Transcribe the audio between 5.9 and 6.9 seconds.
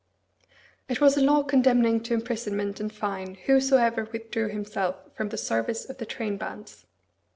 the trainbands.